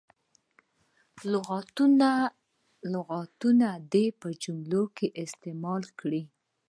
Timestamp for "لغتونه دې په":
2.93-4.27